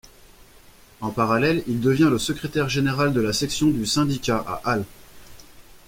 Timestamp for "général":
2.69-3.13